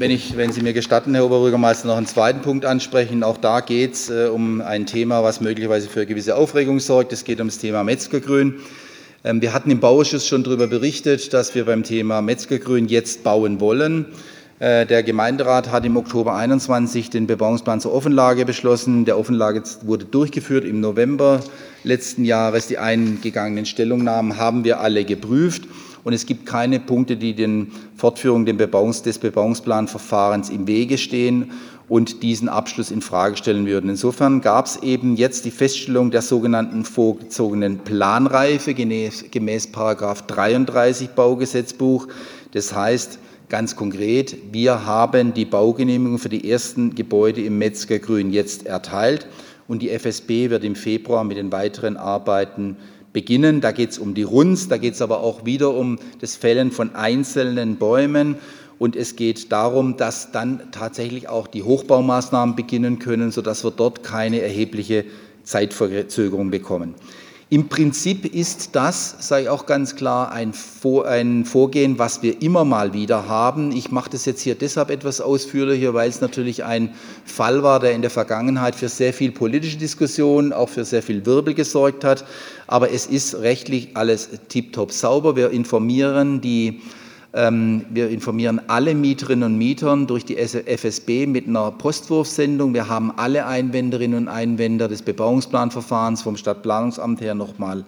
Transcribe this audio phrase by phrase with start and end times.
[0.00, 3.22] wenn, ich, wenn Sie mir gestatten, Herr Oberbürgermeister, noch einen zweiten Punkt ansprechen.
[3.22, 7.12] Auch da geht es äh, um ein Thema, was möglicherweise für gewisse Aufregung sorgt.
[7.12, 8.60] Es geht um das Thema Metzgergrün.
[9.24, 13.60] Ähm, wir hatten im Bauausschuss schon darüber berichtet, dass wir beim Thema Metzgergrün jetzt bauen
[13.60, 14.06] wollen.
[14.58, 19.04] Äh, der Gemeinderat hat im Oktober 21 den Bebauungsplan zur Offenlage beschlossen.
[19.04, 21.40] Der Offenlage wurde durchgeführt im November
[21.84, 22.68] letzten Jahres.
[22.68, 25.64] Die eingegangenen Stellungnahmen haben wir alle geprüft.
[26.04, 31.52] Und es gibt keine Punkte, die den Fortführung des Bebauungsplanverfahrens im Wege stehen
[31.88, 33.90] und diesen Abschluss in Frage stellen würden.
[33.90, 42.08] Insofern gab es eben jetzt die Feststellung der sogenannten vorgezogenen Planreife gemäß, gemäß 33 Baugesetzbuch.
[42.52, 43.18] Das heißt,
[43.50, 49.26] Ganz konkret, wir haben die Baugenehmigung für die ersten Gebäude im Metzgergrün jetzt erteilt
[49.66, 52.76] und die FSB wird im Februar mit den weiteren Arbeiten
[53.12, 53.60] beginnen.
[53.60, 56.70] Da geht es um die Runst, da geht es aber auch wieder um das Fällen
[56.70, 58.36] von einzelnen Bäumen.
[58.78, 64.02] Und es geht darum, dass dann tatsächlich auch die Hochbaumaßnahmen beginnen können, sodass wir dort
[64.02, 65.04] keine erhebliche
[65.44, 66.94] Zeitverzögerung bekommen.
[67.52, 73.26] Im Prinzip ist das, ich auch ganz klar, ein, Vorgehen, was wir immer mal wieder
[73.26, 73.72] haben.
[73.72, 77.90] Ich mache das jetzt hier deshalb etwas ausführlicher, weil es natürlich ein Fall war, der
[77.90, 82.24] in der Vergangenheit für sehr viel politische Diskussion, auch für sehr viel Wirbel gesorgt hat.
[82.68, 85.34] Aber es ist rechtlich alles tiptop sauber.
[85.34, 86.80] Wir informieren die
[87.32, 92.74] wir informieren alle Mieterinnen und Mieter durch die FSB mit einer Postwurfsendung.
[92.74, 97.84] Wir haben alle Einwenderinnen und Einwender des Bebauungsplanverfahrens vom Stadtplanungsamt her nochmal ähm,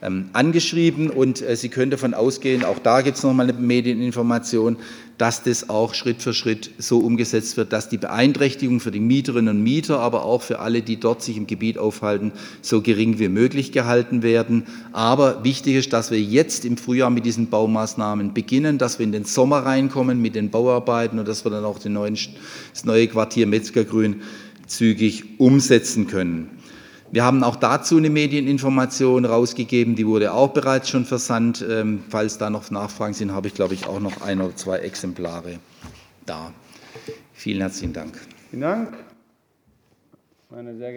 [0.00, 4.76] angeschrieben und äh, Sie können davon ausgehen, auch da gibt es nochmal eine Medieninformation,
[5.18, 9.56] dass das auch Schritt für Schritt so umgesetzt wird, dass die Beeinträchtigung für die Mieterinnen
[9.56, 12.30] und Mieter, aber auch für alle, die dort sich im Gebiet aufhalten,
[12.62, 14.64] so gering wie möglich gehalten werden.
[14.92, 19.12] Aber wichtig ist, dass wir jetzt im Frühjahr mit diesen Baumaßnahmen beginnen, dass wir in
[19.12, 22.16] den Sommer reinkommen mit den Bauarbeiten und dass wir dann auch neuen,
[22.72, 24.22] das neue Quartier Metzgergrün
[24.68, 26.57] zügig umsetzen können.
[27.10, 31.64] Wir haben auch dazu eine Medieninformation rausgegeben, die wurde auch bereits schon versandt.
[31.68, 34.78] Ähm, falls da noch Nachfragen sind, habe ich, glaube ich, auch noch ein oder zwei
[34.78, 35.58] Exemplare
[36.26, 36.52] da.
[37.32, 38.18] Vielen herzlichen Dank.
[38.50, 38.96] Vielen Dank.
[40.50, 40.92] Meine sehr